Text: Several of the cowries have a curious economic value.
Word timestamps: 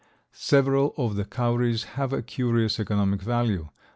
Several 0.33 0.95
of 0.97 1.15
the 1.15 1.25
cowries 1.25 1.83
have 1.93 2.11
a 2.11 2.23
curious 2.23 2.79
economic 2.79 3.21
value. 3.21 3.69